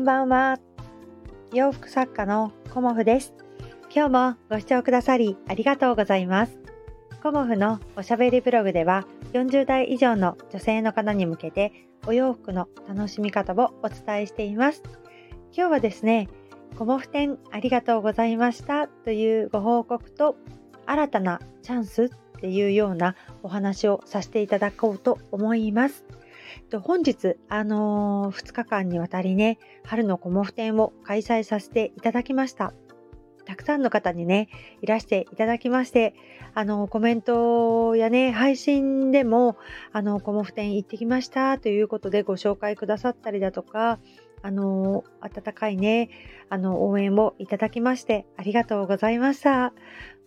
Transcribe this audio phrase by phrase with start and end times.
[0.00, 0.58] んばんは。
[1.52, 3.34] 洋服作家のコモフです。
[3.94, 6.58] 今日もご視聴くださりありがとうございます。
[7.22, 14.82] コモフのおしゃべりブログでは40代以上の女性の方に向けてお洋服の楽しみ方をお伝えしています。
[15.52, 16.30] 今日はですね、
[16.78, 20.34] コモフ展ありがとうございましたというご報告と
[20.86, 26.06] 新たなチャンスっていうようなお話をさせていただこうと思います。
[26.82, 32.72] 本日、あのー、2日間にわたりね、春のコモフ展を開催させていただきました。
[33.44, 34.48] たくさんの方にね、
[34.80, 36.14] いらしていただきまして、
[36.54, 39.56] あの、コメントやね、配信でも、
[39.92, 43.98] あの、コモフ展行ってきましたということでご紹介くださったりだとか、
[44.42, 46.10] あの、温かいね、
[46.48, 49.72] あの、応援をいただきまして、ありがとうございました。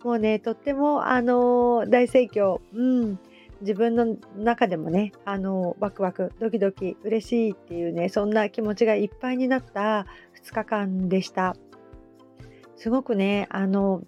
[0.02, 2.60] もうね、とっても、あの、大盛況。
[2.72, 3.18] うん。
[3.64, 10.06] 自分の中でもねあのワクワクドキドキ嬉しいっていうねそんな気持ちがいっぱいになった
[10.42, 11.56] 2日間でした
[12.76, 14.02] すごくねあの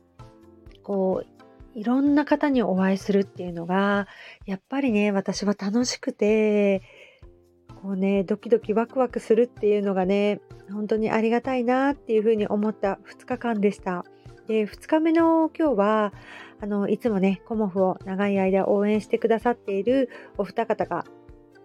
[0.82, 4.06] こういろんな方にお会いするっていうのが
[4.44, 6.82] やっぱりね私は楽しくて
[7.82, 14.04] こうねドキドキワクワクするっていうのがね本当にありがたいなっていうふうに思った2日間でした。
[14.46, 16.12] で2日目の今日は
[16.60, 21.04] あのいつもねコモフを長い間応援してくださっているお二方が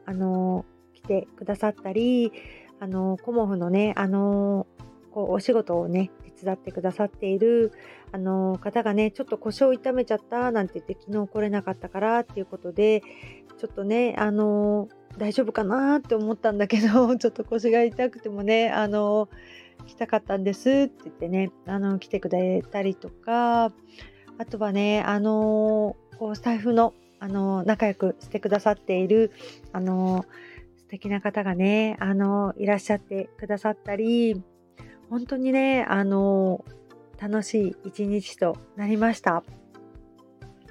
[0.05, 2.31] あの来てくださったり
[2.79, 4.67] あのコモフのねあの
[5.11, 7.71] こうお仕事をね手伝ってくださっている
[8.11, 13.01] あの方がねちょっと腰を痛めちゃったなんて言って昨日来れなかったからっていうことで
[13.57, 19.29] ちょっとねあの大丈夫かなって思ったんだけど ちょっと腰が痛くてもねあの
[19.85, 23.71] 来たかったんですって言ってねあの来てくれたりとか
[24.41, 29.31] あとはねあのこうスタイフのあの仲良くしてくださっている
[29.71, 30.25] あの
[30.79, 34.41] 素敵な方がねあのいらっしゃってくださったり
[35.11, 36.65] 本当にねあの
[37.19, 39.43] 楽しい一日となりました。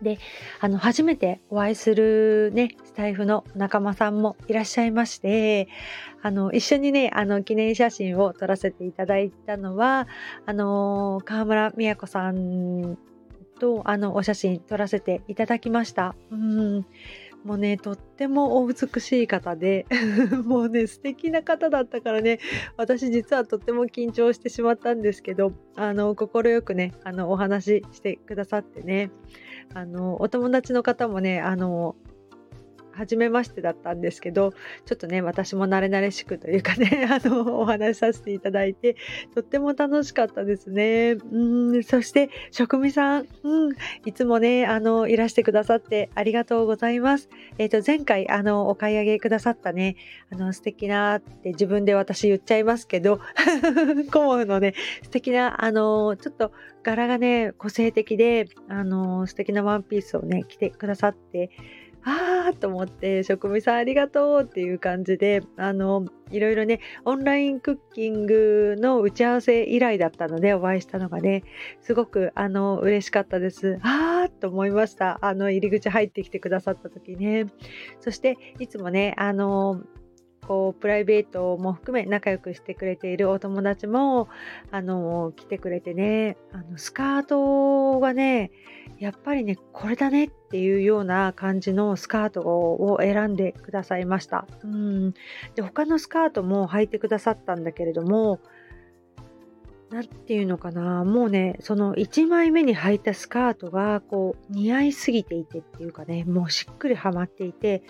[0.03, 0.19] で
[0.59, 5.69] あの初めてお会いするねスタイフの仲間さんもいらっしゃいまして
[6.23, 10.09] あの一緒にねあの記念写真を撮らせていただいたのは
[10.47, 12.99] あの川村美也子さん
[13.61, 16.17] とあのお写真撮らせていただきました。
[16.33, 16.87] うん
[17.45, 19.87] もうねとってもお美しい方で
[20.45, 22.39] もうね素敵な方だったからね
[22.77, 29.11] 私実はとっても緊張してしまったんですけどあの快くねあのお話ししてくださってね
[29.73, 31.97] あのお友達の方もねあの
[32.93, 34.53] 初めましてだったんですけど
[34.85, 38.97] ちょっとね私も慣れ慣れしくというかね あのお話しさせていただいて
[39.35, 41.17] とっても楽しかったですね。
[41.33, 43.73] うんそして職味さん、うん、
[44.05, 47.29] いつもねあのいらしてくださってありがとうございます。
[47.59, 49.97] えっ、ー、と前回あのお買い上げくださったね
[50.31, 53.21] あの素敵なって自分で私言っちゃいますけど
[54.13, 56.53] コモフのね素敵なあのちょっと
[56.83, 61.51] 柄がね個性的であの素敵なワンピースをね着てくださって
[62.05, 71.43] あーと思って職務さんありがとうっていう感じであのいろいろねオンラインクッキングの打ち合わせ以来だったのでお会いしたのがね
[71.81, 73.79] すごくあの嬉しかったです。
[73.83, 75.19] あーと思いました。
[75.23, 77.47] あの入り口入ってきてくださった時ね。
[78.01, 79.83] そしていつもねあの
[80.51, 84.29] こうプライベートも含め仲良くしてくれているお友達も
[84.73, 88.51] あの来てくれてねあのスカートがね
[88.99, 94.49] やっぱりねこれだねっていうような感じのスカートを選んでくださいました。
[94.65, 95.15] うん。
[95.55, 98.41] で他のスカートも履いてくださったんだけれども
[99.91, 107.85] 何て言うのかなもうねその1枚目に履いたスカートがこう似合いすぎていてっていうかねもうしっくりはまっていて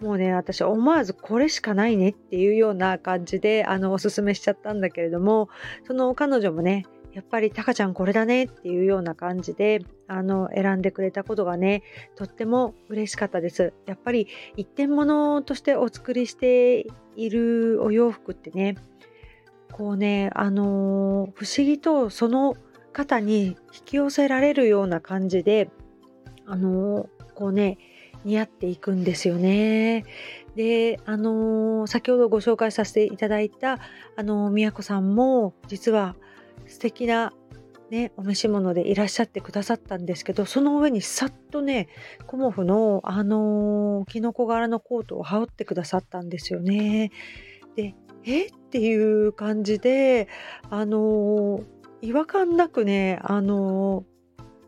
[0.00, 5.48] もうね私思わずこれしかないねっていうような感じであのおすすめしちゃったんだけれども
[5.86, 11.82] その彼女もねやっぱりタカちゃんこれだねっていうような感じであの選んでくれたことがね
[12.14, 13.72] とっても嬉しかったです。
[13.86, 16.86] やっぱり一点物としてお作りして
[17.16, 18.76] いるお洋服ってね
[19.72, 22.56] こうねあの、不思議とその
[22.92, 25.70] 方に引き寄せられるような感じで
[26.46, 27.78] あの、こうね
[28.26, 30.04] 似合っていくんですよね。
[30.56, 33.78] で、あのー、先ほどご紹介させていただいた、
[34.16, 36.16] あのー、宮子さんも実は
[36.66, 37.32] 素敵な
[37.88, 41.86] ね、お召し物でいらっしゃってくださったんですけどその上にさっとね
[42.26, 47.12] コモフのあのー、キノコ柄のコートを羽織ってくださったんですよね。
[47.76, 47.94] で
[48.24, 48.46] え？
[48.46, 50.26] っていう感じで
[50.68, 51.64] あのー、
[52.02, 54.15] 違和感なくねあのー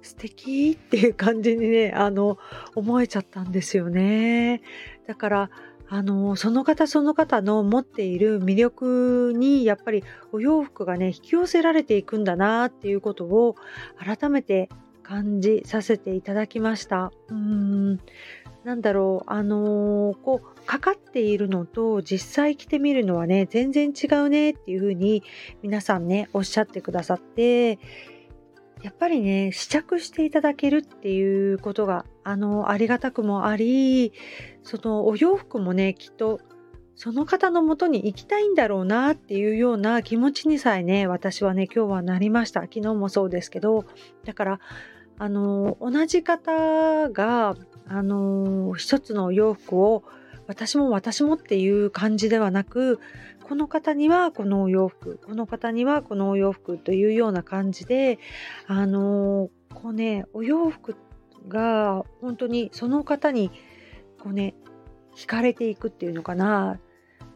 [0.08, 2.38] 素敵っていう感じにねあの
[2.74, 4.62] 思えちゃったんですよね
[5.06, 5.50] だから
[5.90, 13.56] あのその方その方の持っている魅力にやっぱりお洋服がね引き寄せられていくんだなっていうことを
[13.98, 14.68] 改めて
[15.02, 17.10] 感じさせていただきました。
[17.28, 18.00] うーん
[18.64, 25.22] なんだろうあのー、こうかかっているのと実際着てみるのはね全然違うねっていう風に
[25.62, 27.78] 皆さんねおっしゃってくださって
[28.82, 34.12] やっぱりね試着していただけるっていうことがあのありがたくもあり
[34.62, 36.40] そのお洋服もねきっと
[36.94, 42.62] その方のもとに行きたいんだろうなっていうような気持ちにさえね私はね今日はなりました。
[42.62, 43.84] 昨日もそうですけど。
[44.24, 44.60] だから
[45.16, 50.04] あの同じ方があの一つのお洋服を
[50.48, 53.00] 私も私もっていう感じではなく
[53.48, 58.18] この方にはこのお洋服この方にはこのお洋服というような感じで
[58.66, 60.96] あのこうねお洋服
[61.48, 63.50] が本当にその方に
[64.22, 64.54] こうね
[65.16, 66.78] 惹かれていくっていうのかな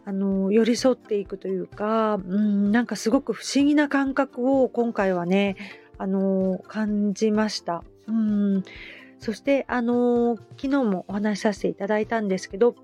[0.05, 5.57] あの寄り添っていくというか、うん、なんかすごく不思議な感覚を今回はね
[5.97, 7.85] あの感じました。
[8.09, 8.63] うん
[9.21, 12.75] そしてあの昨日もお話しさせていただいたんですけど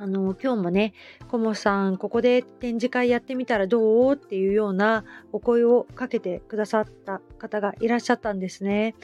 [0.00, 0.92] あの今日もね、
[1.28, 4.14] コモさん、ここで展示会やってみたらどう？
[4.14, 8.94] っていうようなお声をかけてくださった方がいらっしゃったんですね。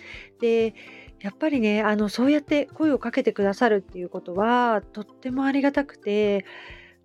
[0.41, 0.73] で、
[1.21, 6.45] やっぱりね、あのそうやって声をかけてくださるっていうことはとってもありがたくて、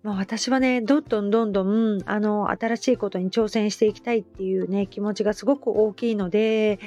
[0.04, 6.78] まあ、私はね、どんどんどんどんあの新しいことに挑戦していきたいっていうね、気持ちがすごく大きいので、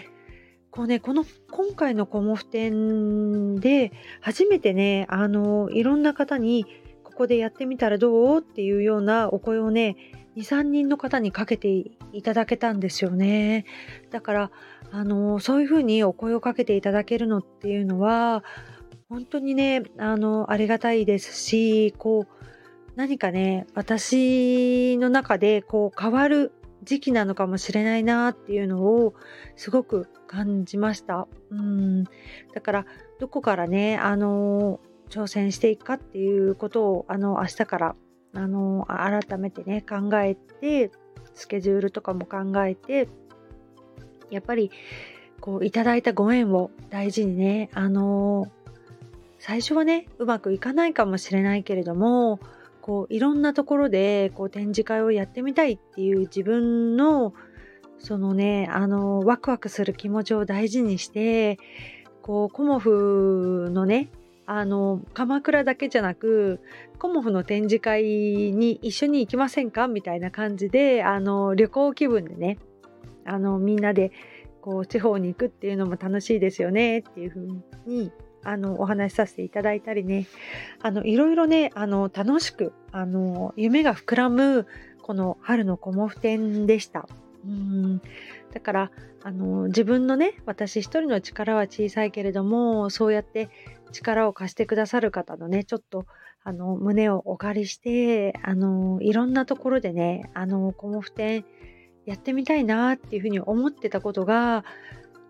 [0.71, 3.91] こうね、この今回のコモフ展で
[4.21, 6.65] 初めてね、あのいろんな方に
[7.13, 9.95] ここでやってみたらどうっていうようなお声をね、
[10.35, 13.65] 2、3人の方にかけていただけたんですよね。
[14.09, 14.51] だから、
[14.91, 18.43] あのそういうふうにお声をかけていただけるのっていうのは、
[19.09, 22.43] 本当にね、あのありがたいですし、こう、
[22.95, 26.51] 何かね、私の中でこう変わる
[26.83, 29.13] 時期なのかもしれないなっていうのを
[29.55, 31.27] すごく感じました。
[31.51, 32.03] うん
[32.53, 32.85] だから
[33.19, 34.79] どこからね、あの
[35.13, 37.95] 挑戦していくかっていうことをあの明日から
[38.33, 40.89] あの改めてね考えて
[41.35, 43.07] スケジュールとかも考えて
[44.31, 44.71] やっぱり
[45.39, 48.51] こういただいたご縁を大事にねあの
[49.37, 52.39] 最初はねうまくいかないかもしれないけれども
[52.81, 57.35] こういろんなところでこう展示会をやってみたいっていう自分の
[57.99, 61.59] そのねあのワクワクする気持ちを大事にして
[62.23, 64.09] こうコモフのね
[64.45, 66.59] あの鎌倉だけじゃなく
[66.99, 72.57] コモフの展示会に一緒に行きませんかみたいな感じであの旅行気分でね
[73.25, 74.11] あのみんなで
[74.61, 77.41] こう地方に行くっていうのも楽しいですよねっていう風
[77.85, 78.11] に
[78.43, 80.27] あのお話しさせていただいたりね
[80.81, 84.67] あのいろいろねあの楽しくあの夢が膨らむ
[85.01, 87.07] この春のコモフ展でした。
[87.45, 88.01] うん
[88.53, 88.91] だから
[89.23, 93.49] あの自分のね私一人の力は小さいけれどもそうやって
[93.93, 96.05] 力を貸してくださる方のねちょっと
[96.43, 101.45] あの胸をお借りしてあのいろんなところでねあのコモフ展
[102.05, 104.65] やってみたいなっていうふうに思ってたことが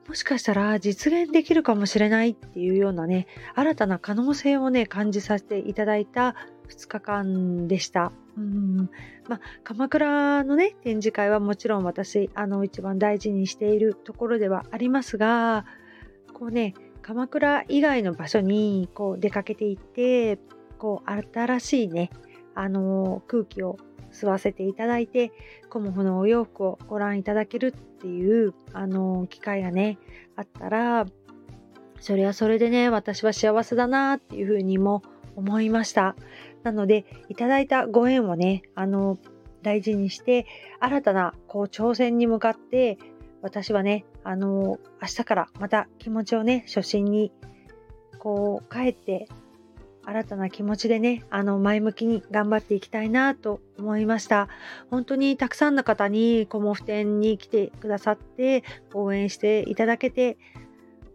[0.07, 6.35] もしかしたら実現できるかもしれないっていうようなね新たな可能性をね感じさせていただいた
[6.69, 8.11] 2日間でした。
[8.35, 8.89] うん
[9.27, 15.65] まあ、鎌倉のね展示会はもちろん私あの一番大事にしているところではありますが
[16.33, 20.39] こうね鎌倉以外の場所にこう出かけていって
[20.79, 22.09] こう新しいね
[22.55, 23.77] あの空気を
[24.11, 25.31] 吸わせていただいて
[25.69, 29.97] コモフのお洋服をご覧いただけるっていうあの機会がね
[30.35, 31.05] あったら
[31.99, 35.03] それはそれでね私は幸せだなっていうふうにも
[35.35, 36.15] 思いました。
[36.63, 39.17] なのでいただいたご縁をねあの
[39.63, 40.45] 大事にして
[40.79, 42.97] 新たなこう挑戦に向かって
[43.43, 47.31] 私はねあの明日からまた気持ちをね初心に
[48.17, 49.27] こう帰って
[50.05, 54.49] 新たな気持ちでね、あの、前向きに頑張っていきたいなと思いました。
[54.91, 60.37] 本当にたくさんの方にコモフ展に来てくださって、応援していただけて、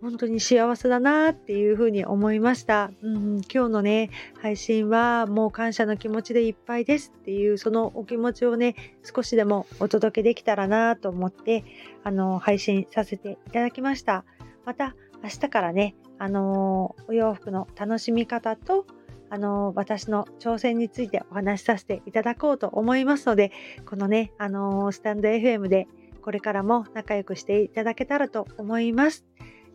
[0.00, 3.40] 本当に幸せだなっていうふうに思いました、うん。
[3.52, 11.64] 今日のね、配信はもう感謝の気持ちでいっぱいですっていう、そのお気持ちをね、少しでもお届けできたらなと思って、
[12.05, 14.25] あの、配信させていただきました。
[14.64, 18.87] また、明日からね、あのお洋服の楽しみ方と
[19.31, 23.52] あの私の挑戦についてお話しさせていただこうと思いますので
[23.87, 25.87] このねあのスタンド FM で
[26.23, 29.25] これからも仲良くしていただけたらと思います